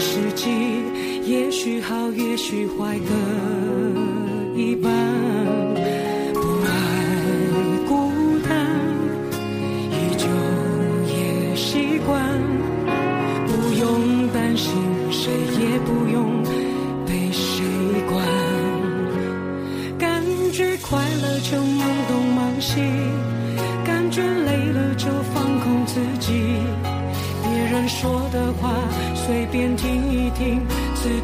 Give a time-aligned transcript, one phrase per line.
[0.00, 0.48] 时机，
[1.26, 5.99] 也许好，也许坏各一半。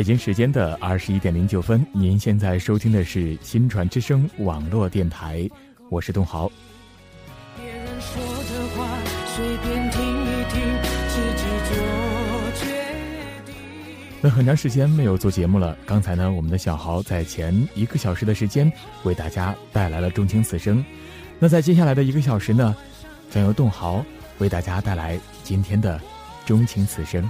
[0.00, 5.46] 北京时间的二十一点零九分，您现在收听的是新传之声网络电台，
[5.90, 6.50] 我是东豪。
[7.54, 8.88] 别人说的话
[9.36, 10.62] 随便听一听，
[11.06, 11.76] 自己做
[12.54, 12.64] 决
[13.44, 13.54] 定。
[14.22, 18.72] 那很长时间没有做节目了，刚才呢，我们的小豪在前一个小时的时间
[19.02, 20.78] 为大家带来了《钟情此生》，
[21.38, 22.74] 那在接下来的一个小时呢，
[23.28, 24.02] 将由栋豪
[24.38, 25.98] 为大家带来今天的
[26.46, 27.22] 《钟情此生》。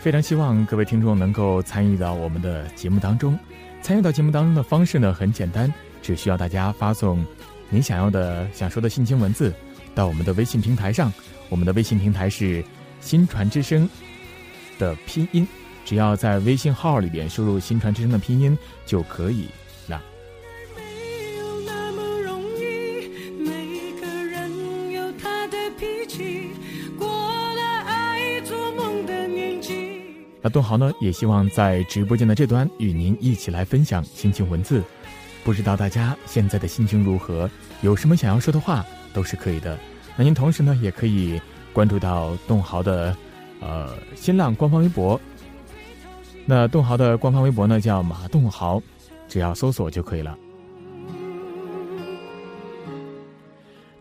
[0.00, 3.38] 非常希望各位听众能够参与到我们的节目当中。
[3.82, 7.24] 参与到节目当中的方式呢很简单，只需要大家发送
[7.68, 9.52] 您想要的、想说的信情文字
[9.94, 11.12] 到我们的微信平台上。
[11.48, 12.64] 我们的微信平台是
[13.00, 13.88] “新传之声”
[14.78, 15.46] 的拼音，
[15.84, 18.56] 只要在微信号里边输入“新传之声”的拼音
[18.86, 19.46] 就可以
[30.48, 34.82] 那东豪呢，也希望在直播间的这端与您一起来分享心情文字。
[35.44, 37.50] 不知道大家现在的心情如何？
[37.82, 38.82] 有什么想要说的话
[39.12, 39.78] 都是可以的。
[40.16, 41.38] 那您同时呢，也可以
[41.70, 43.14] 关注到东豪的
[43.60, 45.20] 呃新浪官方微博。
[46.46, 48.82] 那东豪的官方微博呢叫马栋豪，
[49.28, 50.34] 只要搜索就可以了。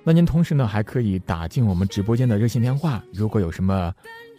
[0.02, 3.94] 那您同时呢，还可以打进我们直播间的热线电话，如果有什么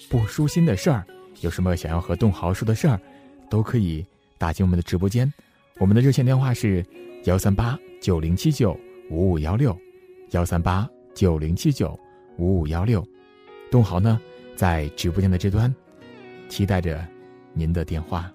[0.09, 1.07] 不舒心的事儿，
[1.41, 3.01] 有什么想要和栋豪说的事儿，
[3.49, 4.05] 都可以
[4.37, 5.33] 打进我们的直播间。
[5.79, 6.85] 我们的热线电话是
[7.25, 8.79] 幺三八九零七九
[9.11, 9.77] 五五幺六，
[10.31, 11.99] 幺三八九零七九
[12.37, 13.07] 五五幺六。
[13.71, 14.21] 栋豪呢，
[14.57, 15.73] 在直播间的这端，
[16.49, 17.07] 期待着
[17.53, 18.33] 您的电话。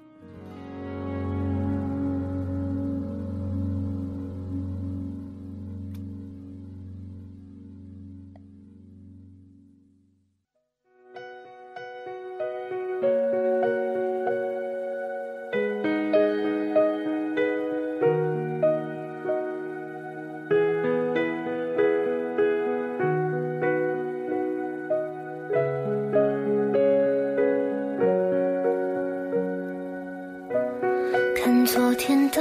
[31.74, 32.40] 昨天的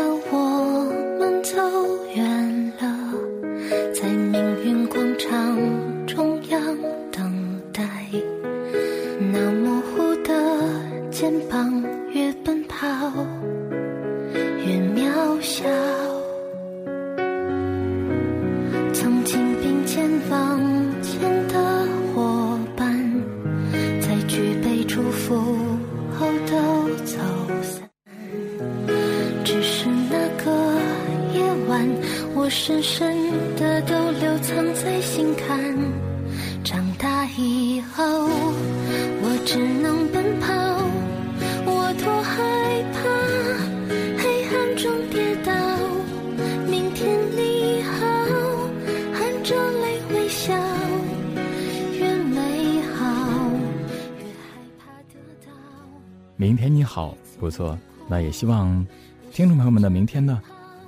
[56.43, 57.79] 明天你好，不错。
[58.09, 58.85] 那也希望
[59.31, 60.43] 听众朋友们的明天呢，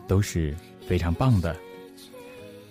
[0.08, 0.52] 都是
[0.84, 1.54] 非常棒的。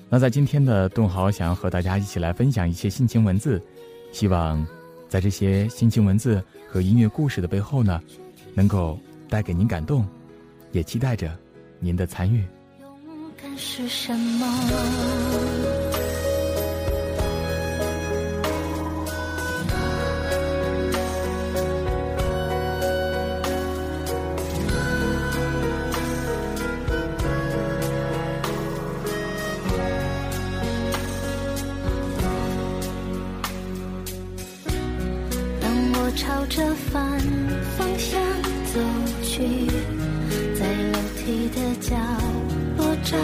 [0.09, 3.63] 那在今天的东豪想要和大家一起来分享一些心情文字，
[4.11, 4.67] 希望
[5.07, 8.01] 在这些心情文字和音乐故事的背后呢，
[8.53, 10.05] 能够带给您感动，
[10.73, 11.33] 也期待着
[11.79, 12.43] 您的参与。
[13.05, 14.45] 勇敢是什么？
[37.77, 38.21] 方向
[38.73, 38.79] 走
[39.23, 39.67] 去，
[40.55, 41.95] 在楼梯的角
[42.77, 43.17] 落找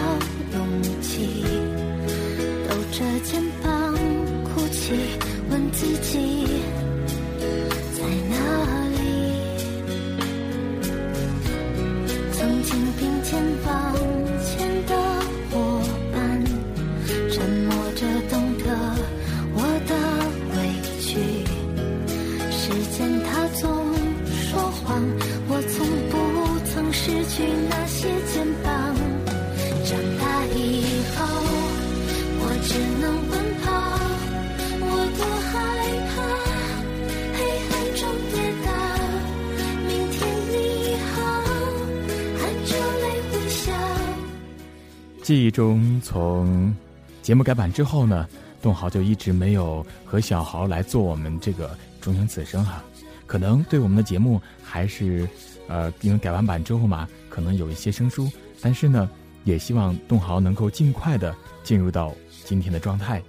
[45.30, 46.74] 记忆中，从
[47.22, 48.26] 节目改版之后呢，
[48.60, 52.82] 栋豪就一直没有和小豪来做我们这个中央此生哈。
[53.28, 55.28] 可能对我们的节目还是，
[55.68, 58.28] 呃，因为改完版之后嘛，可能有一些生疏。
[58.60, 59.08] 但是呢，
[59.44, 61.32] 也希望栋豪能够尽快的
[61.62, 62.12] 进入到
[62.44, 63.22] 今天的状态，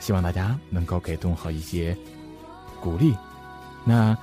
[0.00, 1.94] 希望大家能够给栋豪一些
[2.80, 3.14] 鼓励。
[3.84, 4.16] 那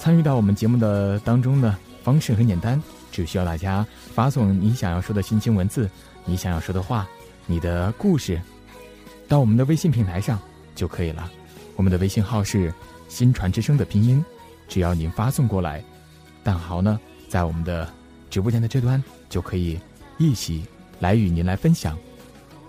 [0.00, 2.82] 参与到我们节目的当中呢，方式很简单，
[3.12, 5.88] 只需要大家发送你想要说的心情文字。
[6.26, 7.08] 你想要说的话，
[7.46, 8.40] 你的故事，
[9.28, 10.38] 到我们的微信平台上
[10.74, 11.30] 就可以了。
[11.76, 12.74] 我们的微信号是
[13.08, 14.22] “新传之声”的拼音，
[14.66, 15.82] 只要您发送过来，
[16.42, 17.88] 但豪呢在我们的
[18.28, 19.78] 直播间的这端就可以
[20.18, 20.66] 一起
[20.98, 21.96] 来与您来分享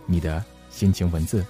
[0.06, 1.44] 你的心情文字。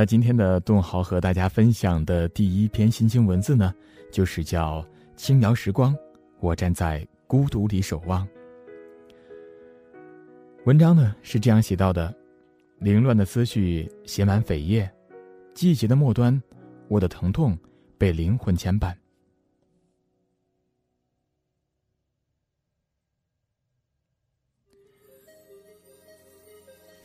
[0.00, 3.74] 那今天的顿豪和大家分享的第一篇心情文字呢，
[4.10, 4.80] 就是叫
[5.14, 5.94] 《轻摇时光》，
[6.38, 8.26] 我站在孤独里守望。
[10.64, 12.14] 文章呢是这样写到的：
[12.78, 14.90] 凌乱的思绪写满扉页，
[15.52, 16.42] 季节的末端，
[16.88, 17.54] 我的疼痛
[17.98, 18.94] 被灵魂牵绊。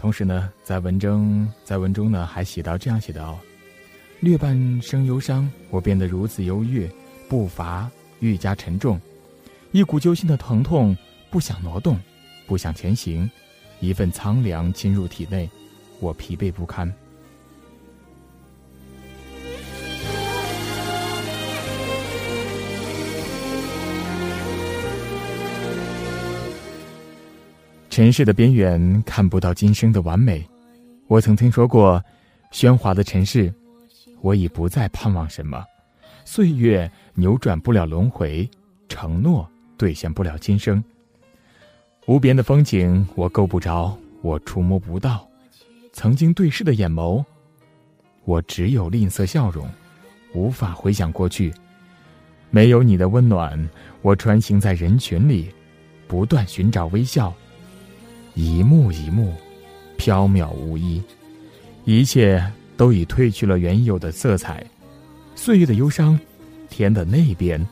[0.05, 3.39] 同时呢，在文中，在文中呢还写到这样写道：
[4.19, 6.87] 略半生忧伤，我变得如此忧郁，
[7.27, 9.01] 步伐愈加沉重，
[9.71, 10.95] 一股揪心的疼痛，
[11.31, 11.99] 不想挪动，
[12.45, 13.27] 不想前行，
[13.79, 15.49] 一份苍凉侵入体内，
[15.99, 16.93] 我疲惫不堪。
[27.95, 30.45] 尘世的边缘看不到今生的完美。
[31.07, 32.03] 我曾听说过，
[32.51, 33.53] 喧哗的尘世，
[34.19, 35.63] 我已不再盼望什么。
[36.25, 38.49] 岁月扭转不了轮回，
[38.89, 40.83] 承诺兑现不了今生。
[42.05, 45.25] 无边的风景我够不着，我触摸不到。
[45.93, 47.23] 曾经对视的眼眸，
[48.25, 49.65] 我只有吝啬笑容，
[50.33, 51.53] 无法回想过去。
[52.49, 53.57] 没有你的温暖，
[54.01, 55.49] 我穿行在人群里，
[56.09, 57.33] 不断寻找微笑。
[58.35, 59.33] 一幕一幕，
[59.97, 61.01] 缥缈无依，
[61.85, 64.61] 一切都已褪去了原有的色彩。
[65.35, 66.19] 岁月的忧伤，
[66.69, 67.65] 天的那边，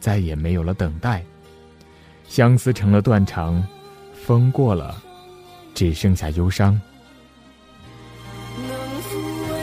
[0.00, 1.24] 再也没有了等待。
[2.26, 3.64] 相思成了断肠，
[4.12, 5.00] 风过了，
[5.72, 6.78] 只剩下忧伤。
[8.56, 8.68] 能
[9.02, 9.16] 抚
[9.48, 9.54] 慰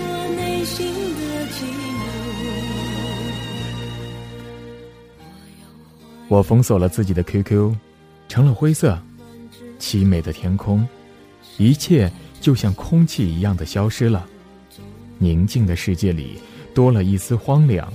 [0.00, 1.20] 我内心的
[1.52, 1.60] 寂
[1.98, 2.00] 寞。
[6.28, 7.74] 我封锁了自己的 QQ，
[8.28, 8.98] 成了灰色。
[9.82, 10.86] 凄美的天空，
[11.58, 12.10] 一切
[12.40, 14.24] 就像空气一样的消失了。
[15.18, 16.38] 宁静的世界里
[16.72, 17.92] 多了一丝荒凉。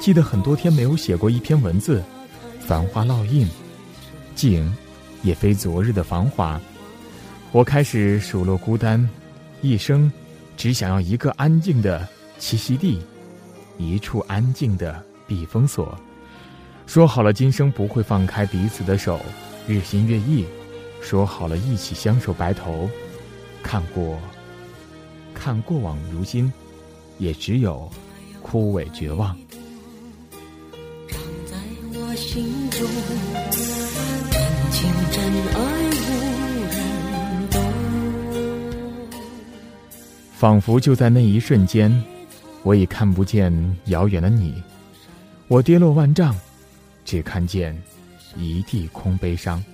[0.00, 2.02] 记得很多天没有写过一篇文字，
[2.60, 3.48] 繁花烙印，
[4.34, 4.68] 景，
[5.22, 6.60] 也非昨日的繁华。
[7.52, 9.08] 我开始数落孤单，
[9.62, 10.10] 一生
[10.56, 12.06] 只想要一个安静的
[12.40, 13.00] 栖息地，
[13.78, 15.96] 一处安静的避风所。
[16.86, 19.20] 说好了今生不会放开彼此的手，
[19.68, 20.44] 日新月异。
[21.00, 22.88] 说好了一起相守白头，
[23.62, 24.18] 看过，
[25.34, 26.52] 看过往如今，
[27.18, 27.90] 也只有
[28.42, 29.36] 枯萎绝望。
[31.08, 31.56] 在
[31.94, 32.86] 我心中，
[34.30, 34.40] 真
[34.70, 35.24] 情真
[35.54, 35.58] 爱
[35.94, 36.06] 无
[36.70, 36.76] 人
[37.50, 37.56] 懂。
[40.34, 41.90] 仿佛就在那一瞬间，
[42.62, 43.50] 我已看不见
[43.86, 44.62] 遥远的你。
[45.46, 46.36] 我跌落万丈，
[47.04, 47.74] 只看见
[48.36, 49.64] 一地空悲伤。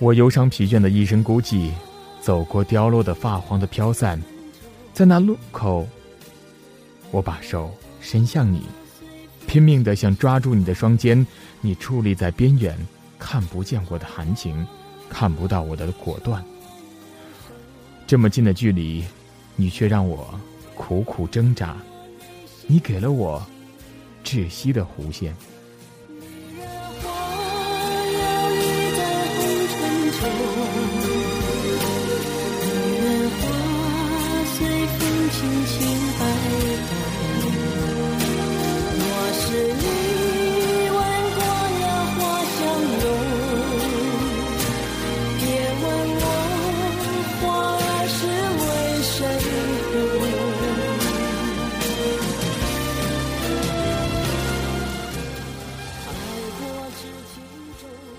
[0.00, 1.72] 我忧伤疲倦的一身孤寂，
[2.20, 4.22] 走过凋落的发黄的飘散，
[4.94, 5.88] 在那路口，
[7.10, 8.62] 我把手伸向你，
[9.48, 11.26] 拼命的想抓住你的双肩，
[11.60, 12.78] 你矗立在边缘，
[13.18, 14.64] 看不见我的含情，
[15.10, 16.44] 看不到我的果断。
[18.06, 19.04] 这么近的距离，
[19.56, 20.38] 你却让我
[20.76, 21.76] 苦苦挣扎，
[22.68, 23.44] 你给了我
[24.24, 25.34] 窒息的弧线。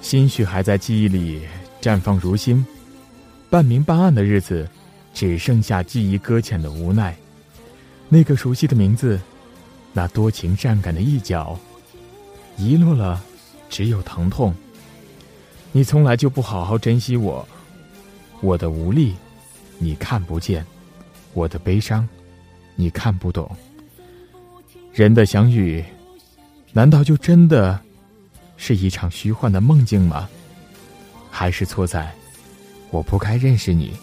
[0.09, 1.43] 心绪还在记忆里
[1.79, 2.65] 绽放如新，
[3.47, 4.67] 半明半暗的日子，
[5.13, 7.15] 只剩下记忆搁浅的无奈。
[8.07, 9.19] 那个熟悉的名字，
[9.93, 11.55] 那多情善感的一角，
[12.57, 13.21] 遗落了，
[13.69, 14.51] 只有疼痛。
[15.71, 17.47] 你从来就不好好珍惜我，
[18.41, 19.13] 我的无力，
[19.77, 20.63] 你看不见；
[21.35, 22.09] 我的悲伤，
[22.75, 23.47] 你看不懂。
[24.91, 25.85] 人的相遇，
[26.73, 27.79] 难道就真的？
[28.61, 30.29] 是一场虚幻的梦境吗？
[31.31, 32.13] 还是错在
[32.91, 33.93] 我不该认识你？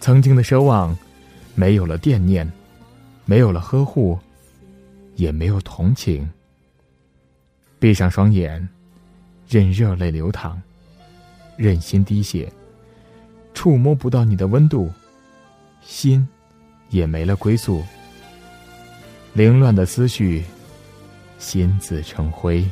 [0.00, 0.94] 曾经的奢望，
[1.54, 2.48] 没有了惦念，
[3.24, 4.18] 没有了呵护，
[5.16, 6.28] 也没有同情。
[7.78, 8.68] 闭上双眼，
[9.48, 10.60] 任热泪流淌，
[11.56, 12.52] 任心滴血，
[13.54, 14.92] 触摸不到你的温度，
[15.82, 16.28] 心
[16.90, 17.82] 也没了归宿。
[19.32, 20.44] 凌乱的思绪，
[21.38, 22.62] 心自成灰。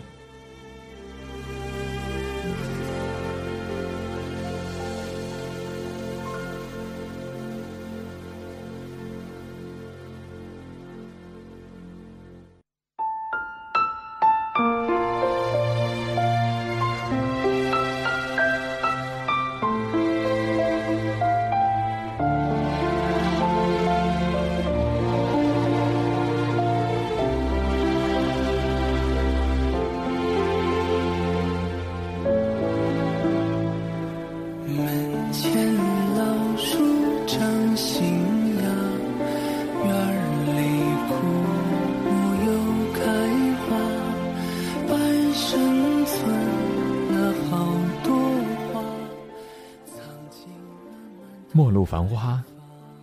[51.93, 52.43] 繁花，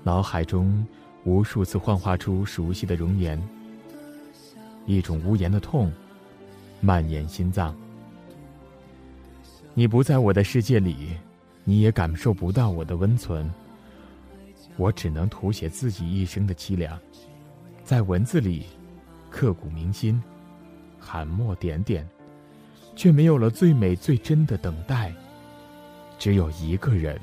[0.01, 0.84] 脑海中
[1.24, 3.39] 无数次幻化出熟悉的容颜。
[4.88, 5.91] 一种无言的痛，
[6.81, 7.77] 蔓延心脏。
[9.75, 11.10] 你不在我的世界里，
[11.63, 13.48] 你也感受不到我的温存。
[14.75, 17.00] 我只能涂写自己一生的凄凉，
[17.84, 18.65] 在文字里
[19.29, 20.19] 刻骨铭心，
[21.00, 22.10] 含墨点点，
[22.96, 25.13] 却没有了最美最真的等待。
[26.17, 27.22] 只有一个人。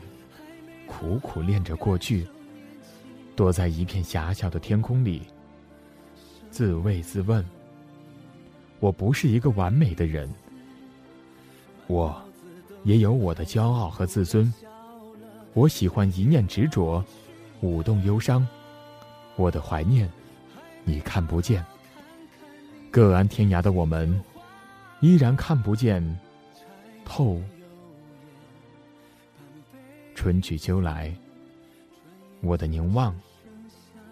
[0.87, 2.27] 苦苦恋着过去，
[3.35, 5.23] 躲在一片狭小的天空里，
[6.51, 7.45] 自慰自问：
[8.81, 10.33] 我不是一个完美的人，
[11.87, 12.15] 我
[12.85, 14.53] 也有我的骄傲和自尊。
[15.53, 17.05] 我喜欢一念执着，
[17.61, 18.47] 舞动忧伤。
[19.37, 20.11] 我的怀念，
[20.85, 21.65] 你看不见。
[22.91, 24.23] 各安天涯的我们，
[25.01, 26.03] 依然看不见
[27.05, 27.41] 透。
[30.17, 31.15] 春去秋来，
[32.41, 33.15] 我的凝望，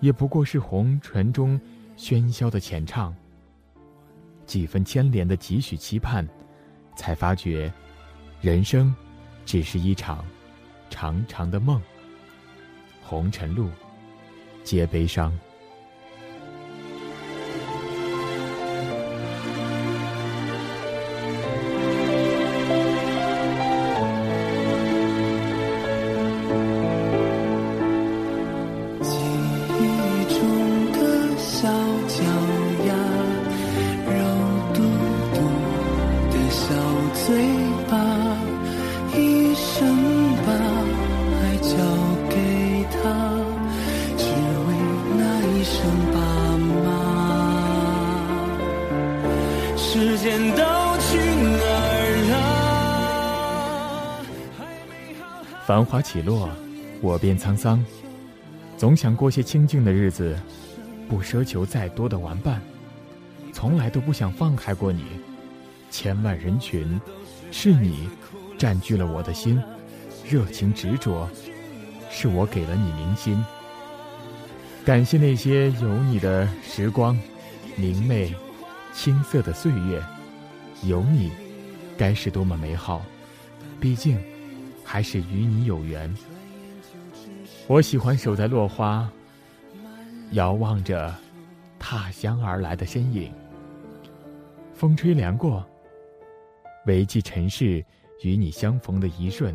[0.01, 1.59] 也不过是红尘中
[1.97, 3.13] 喧嚣的浅唱。
[4.45, 6.29] 几分牵连的几许期盼，
[6.95, 7.73] 才发觉，
[8.43, 8.95] 人生，
[9.47, 10.23] 只是一场
[10.91, 11.81] 长长的梦。
[13.03, 13.71] 红尘路，
[14.63, 15.37] 皆悲伤。
[56.05, 56.51] 起落，
[57.01, 57.83] 我便沧桑。
[58.77, 60.39] 总想过些清静的日子，
[61.09, 62.61] 不奢求再多的玩伴，
[63.53, 65.05] 从来都不想放开过你。
[65.91, 67.01] 千万人群，
[67.51, 68.09] 是你
[68.59, 69.61] 占据了我的心，
[70.29, 71.27] 热情执着，
[72.11, 73.43] 是我给了你明心。
[74.85, 77.19] 感谢那些有你的时光，
[77.77, 78.35] 明媚、
[78.93, 80.03] 青涩的岁月，
[80.83, 81.33] 有你，
[81.97, 83.03] 该是多么美好。
[83.81, 84.19] 毕竟。
[84.85, 86.15] 还是与你有缘。
[87.67, 89.11] 我喜欢守在落花，
[90.33, 91.13] 遥望着
[91.79, 93.33] 踏香而来的身影。
[94.75, 95.65] 风吹凉过，
[96.87, 97.85] 唯记尘世
[98.23, 99.55] 与你相逢的一瞬。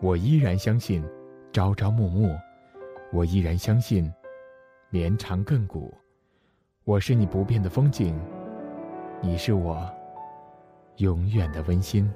[0.00, 1.02] 我依然相信
[1.52, 2.36] 朝朝暮暮，
[3.12, 4.12] 我依然相信
[4.90, 5.94] 绵长亘古。
[6.84, 8.14] 我是你不变的风景，
[9.22, 9.90] 你是我
[10.98, 12.12] 永远的温馨。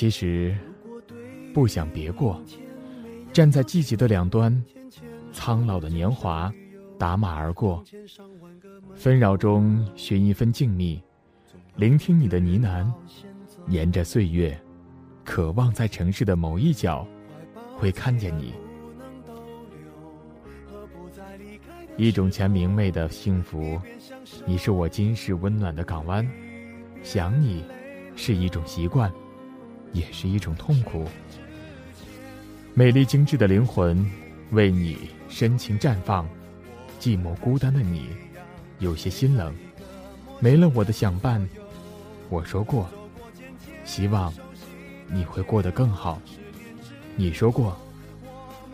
[0.00, 0.56] 其实，
[1.52, 2.42] 不想别过，
[3.34, 4.64] 站在季节的两端，
[5.30, 6.50] 苍老的年华
[6.98, 7.84] 打马而过，
[8.94, 11.02] 纷扰中寻一份静谧，
[11.76, 12.90] 聆听你的呢喃，
[13.68, 14.58] 沿着岁月，
[15.22, 17.06] 渴望在城市的某一角，
[17.76, 18.54] 会看见你。
[21.98, 23.78] 一种前明媚的幸福，
[24.46, 26.26] 你是我今世温暖的港湾。
[27.02, 27.62] 想你，
[28.16, 29.12] 是一种习惯，
[29.92, 31.06] 也是一种痛苦。
[32.74, 34.08] 美丽精致的灵魂，
[34.50, 36.28] 为你深情绽放。
[37.00, 38.08] 寂寞孤单的你，
[38.78, 39.54] 有些心冷。
[40.38, 41.46] 没了我的相伴，
[42.28, 42.88] 我说过，
[43.84, 44.32] 希望
[45.08, 46.20] 你会过得更好。
[47.16, 47.76] 你说过，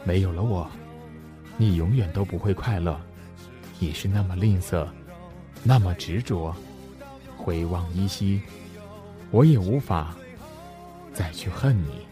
[0.04, 0.68] 没有了我，
[1.56, 3.00] 你永远都不会快乐。
[3.78, 4.86] 你是那么吝啬，
[5.62, 6.54] 那么执着，
[7.36, 8.40] 回望依稀，
[9.30, 10.16] 我也无法
[11.16, 12.06] 再去恨你。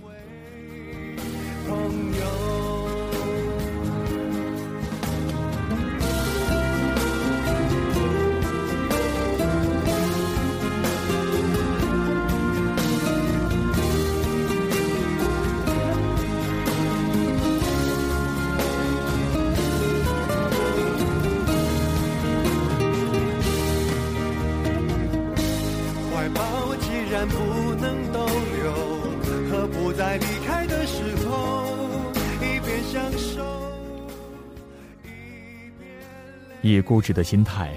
[36.65, 37.75] 以固执的心态，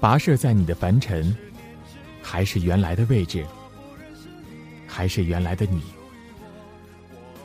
[0.00, 1.36] 跋涉在你的凡尘，
[2.22, 3.44] 还是原来的位置，
[4.86, 5.82] 还是原来的你，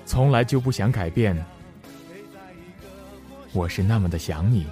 [0.06, 1.36] 从来就不想改变。
[3.52, 4.68] 我是那么的想你。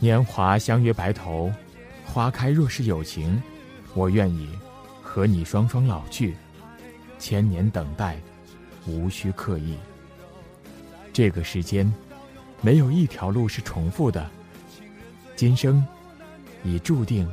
[0.00, 1.52] 年华相约白头，
[2.04, 3.40] 花开若是有情，
[3.94, 4.48] 我愿意
[5.00, 6.34] 和你双双老去，
[7.20, 8.16] 千年等待，
[8.84, 9.76] 无需刻意。
[11.12, 11.88] 这个时间。
[12.60, 14.28] 没有一条路是重复的。
[15.36, 15.84] 今生
[16.64, 17.28] 已注定，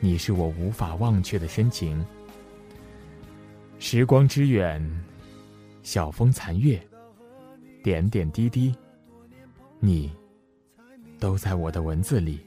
[0.00, 2.04] 你是我无法忘却的深情。
[3.78, 4.80] 时光之远，
[5.82, 6.80] 晓风残月，
[7.82, 8.74] 点点滴滴，
[9.80, 10.12] 你
[11.18, 12.40] 都在我的文字里，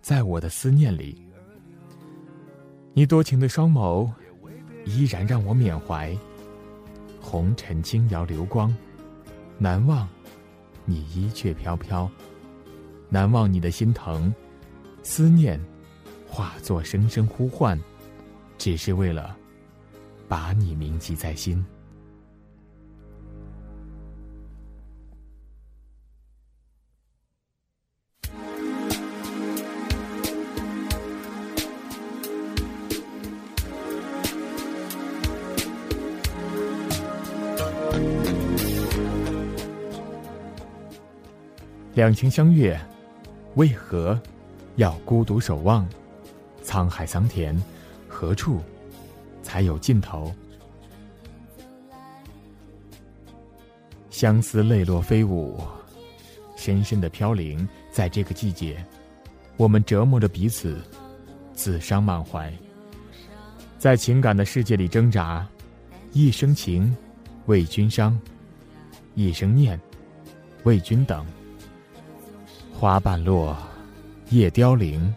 [0.00, 1.22] 在我的思念里。
[2.94, 4.10] 你多情的双眸，
[4.86, 6.16] 依然让我缅怀。
[7.20, 8.74] 红尘轻摇流光，
[9.58, 10.08] 难忘。
[10.90, 12.10] 你衣却飘飘。
[13.08, 14.34] 难忘你的心疼，
[15.02, 15.60] 思念
[16.26, 17.80] 化作声声呼唤，
[18.58, 19.36] 只是为了
[20.28, 21.64] 把你铭记在心。
[42.00, 42.80] 两情相悦，
[43.56, 44.18] 为何
[44.76, 45.86] 要孤独守望？
[46.64, 47.54] 沧海桑田，
[48.08, 48.62] 何处
[49.42, 50.34] 才有尽头？
[54.08, 55.60] 相思泪落飞舞，
[56.56, 57.68] 深深的飘零。
[57.92, 58.82] 在这个季节，
[59.58, 60.80] 我们折磨着彼此，
[61.52, 62.50] 自伤满怀，
[63.78, 65.46] 在情感的世界里挣扎。
[66.14, 66.96] 一生情，
[67.44, 68.18] 为君伤；
[69.14, 69.78] 一生念，
[70.62, 71.26] 为君等。
[72.80, 73.54] 花瓣落，
[74.30, 75.14] 叶凋零，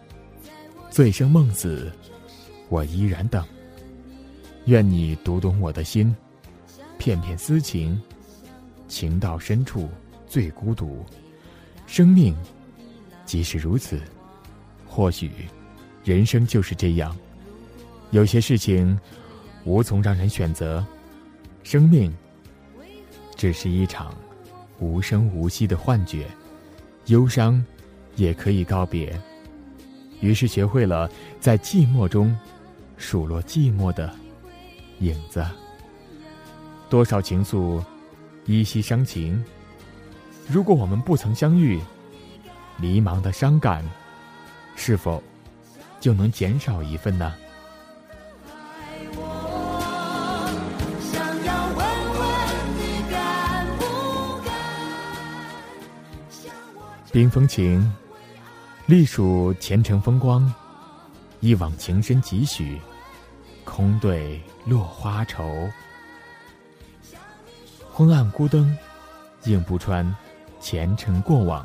[0.90, 1.90] 醉生梦死，
[2.68, 3.42] 我依然等。
[4.66, 6.14] 愿你读懂我的心，
[6.98, 7.98] 片片私情，
[8.86, 9.88] 情到深处
[10.26, 11.06] 最孤独。
[11.86, 12.36] 生命
[13.24, 13.98] 即使如此，
[14.86, 15.30] 或许
[16.04, 17.16] 人生就是这样。
[18.10, 19.00] 有些事情
[19.64, 20.86] 无从让人选择，
[21.62, 22.14] 生命
[23.36, 24.14] 只是一场
[24.80, 26.26] 无声无息的幻觉。
[27.06, 27.62] 忧伤，
[28.16, 29.18] 也可以告别。
[30.20, 32.36] 于是学会了在寂寞中
[32.96, 34.10] 数落寂寞的
[35.00, 35.44] 影子。
[36.88, 37.82] 多少情愫
[38.46, 39.42] 依稀伤情。
[40.48, 41.80] 如果我们不曾相遇，
[42.76, 43.84] 迷茫的伤感，
[44.76, 45.22] 是否
[46.00, 47.34] 就能减少一份呢？
[57.14, 57.94] 冰封情，
[58.86, 60.52] 隶属前程风光。
[61.38, 62.80] 一往情深几许，
[63.62, 65.70] 空对落花愁。
[67.92, 68.76] 昏暗孤灯，
[69.44, 70.12] 映不穿
[70.58, 71.64] 前尘过往。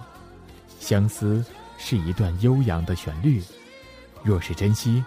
[0.80, 1.44] 相思
[1.80, 3.42] 是一段悠扬的旋律，
[4.22, 5.04] 若是珍惜，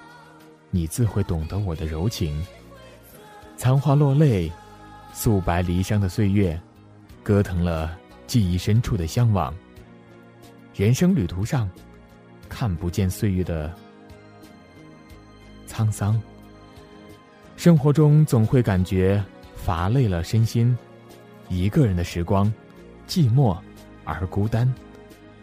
[0.72, 2.44] 你自会懂得我的柔情。
[3.57, 4.50] 残花落泪，
[5.12, 6.61] 素白离殇的岁月，
[7.22, 9.55] 割疼了记忆深处的向往。
[10.74, 11.68] 人生旅途上，
[12.48, 13.72] 看不见岁月的
[15.68, 16.20] 沧桑。
[17.56, 19.22] 生活中总会感觉
[19.54, 20.76] 乏累了身心，
[21.48, 22.52] 一个人的时光，
[23.06, 23.56] 寂寞
[24.04, 24.72] 而孤单，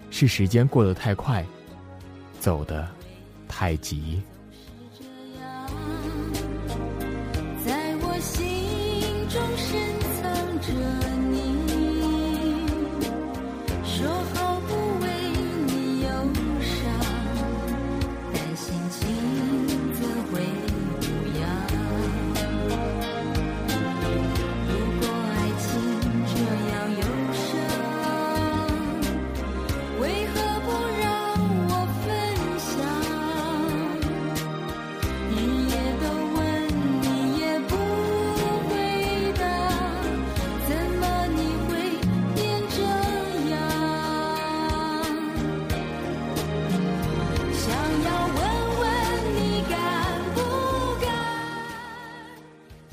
[0.09, 1.45] 是时间过得太快，
[2.39, 2.87] 走得
[3.47, 4.21] 太急。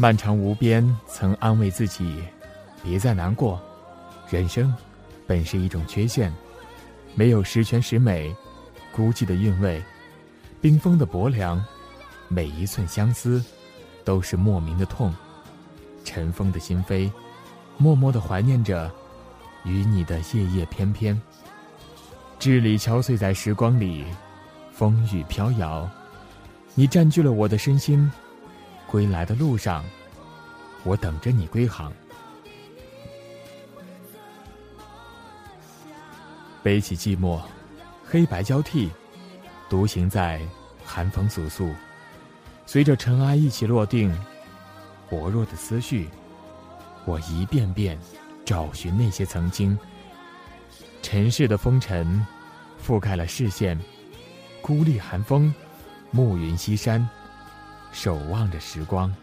[0.07, 2.23] 漫长无边，曾安慰自己，
[2.81, 3.61] 别再难过。
[4.31, 4.73] 人生
[5.27, 6.33] 本是一种缺陷，
[7.17, 8.33] 没有十全十美，
[8.93, 9.83] 孤寂的韵味，
[10.61, 11.61] 冰封的薄凉，
[12.29, 13.45] 每一寸相思，
[14.05, 15.13] 都是莫名的痛。
[16.05, 17.11] 尘封的心扉，
[17.77, 18.89] 默默的怀念着
[19.65, 21.21] 与你的夜夜翩翩。
[22.39, 24.05] 支离敲碎在时光里，
[24.71, 25.91] 风雨飘摇，
[26.77, 28.09] 你占据了我的身心。
[28.97, 29.85] 归来的路上，
[30.83, 31.93] 我等着你归航。
[36.63, 37.39] 背起寂寞，
[38.03, 38.91] 黑白交替，
[39.69, 40.41] 独行在
[40.83, 41.75] 寒风簌簌，
[42.65, 44.11] 随着尘埃一起落定。
[45.11, 46.09] 薄弱的思绪，
[47.05, 47.99] 我一遍遍
[48.47, 49.79] 找寻那些曾经。
[51.03, 52.27] 尘世的风尘
[52.83, 53.79] 覆盖了视线，
[54.63, 55.55] 孤立寒风，
[56.11, 57.07] 暮云西山。
[57.93, 59.15] 守望着时光。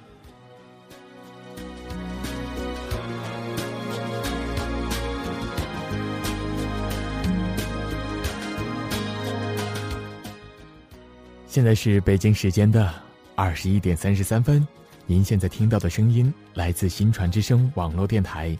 [11.47, 12.91] 现在是北京时间的
[13.35, 14.67] 二十一点三十三分，
[15.05, 18.57] 您现在听到的声音来自新传之声网络电台。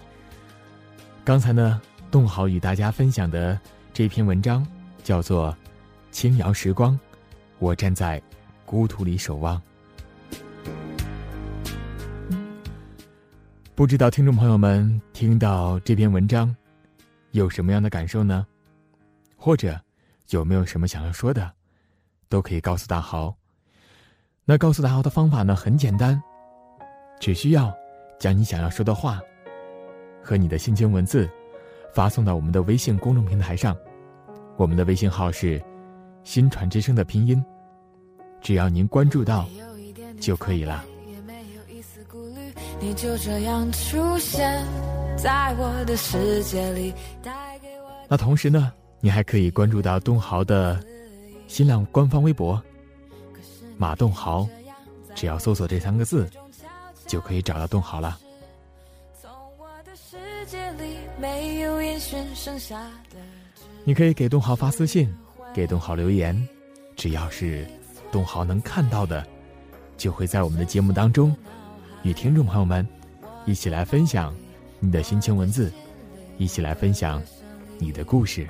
[1.25, 3.59] 刚才呢，洞豪与大家分享的
[3.91, 4.63] 这篇文章
[5.03, 5.51] 叫做
[6.11, 6.93] 《轻摇时光》，
[7.57, 8.21] 我站在
[8.63, 9.59] 孤土里守望。
[13.75, 16.55] 不知道听众朋友们听到这篇文章
[17.31, 18.45] 有什么样的感受呢？
[19.36, 19.81] 或者
[20.29, 21.51] 有没有什么想要说的，
[22.29, 23.36] 都可以告诉大豪。
[24.45, 26.21] 那告诉大豪的方法呢，很简单，
[27.19, 27.73] 只需要
[28.19, 29.19] 将你想要说的话
[30.21, 31.27] 和你的心情文字
[31.95, 33.75] 发送到我们的微信公众平台上。
[34.55, 35.59] 我们的微信号是
[36.23, 37.43] “新传之声”的拼音，
[38.39, 39.49] 只要您关注到
[40.19, 40.86] 就可以了。
[42.79, 44.65] 你就这样出现
[45.17, 46.93] 在我的世界里。
[48.07, 50.83] 那同时呢，你还可以关注到东豪的
[51.47, 52.61] 新浪官方微博
[53.77, 54.47] “马东豪”，
[55.15, 56.29] 只要搜索这三个字，
[57.07, 58.19] 就可以找到东豪了。
[63.85, 65.13] 你可以给东豪发私信，
[65.53, 66.47] 给东豪留言，
[66.95, 67.65] 只要是
[68.11, 69.25] 东豪能看到的，
[69.97, 71.35] 就会在我们的节目当中。
[72.03, 72.85] 与听众朋友们
[73.45, 74.35] 一起来分享
[74.81, 75.71] 你的心情文字，
[76.37, 77.23] 一起来分享
[77.79, 78.45] 你的故事。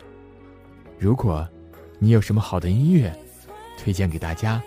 [0.97, 1.47] 如果
[1.99, 3.15] 你有什么好的音乐
[3.77, 4.59] 推荐给大家，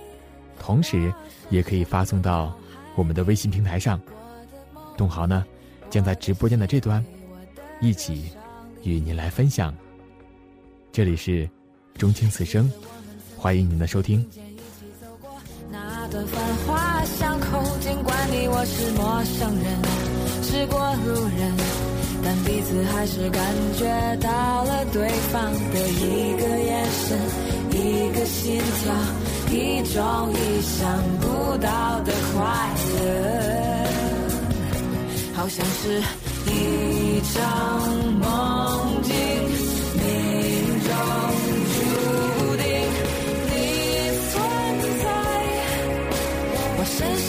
[0.61, 1.13] 同时
[1.51, 2.57] 也可以发送到
[2.95, 4.01] 我们的微信平台上。
[4.97, 5.45] 东豪呢
[5.91, 7.05] 将在直播间的这端
[7.81, 8.31] 一起
[8.85, 9.75] 与您来分享。
[10.93, 11.49] 这里是
[11.95, 12.71] 钟情此生，
[13.37, 14.25] 欢迎您的收听。
[16.11, 19.67] 的繁华巷口，尽管你我是陌生人，
[20.43, 21.53] 是过路人，
[22.23, 23.43] 但彼此还是感
[23.77, 23.85] 觉
[24.21, 27.19] 到了对方的一个眼神，
[27.73, 28.95] 一个心跳，
[29.51, 32.45] 一种意想不到的快
[32.95, 33.07] 乐，
[35.35, 36.01] 好像是
[36.51, 37.35] 一场
[38.21, 39.13] 梦境，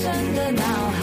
[0.07, 0.96] 真的脑海，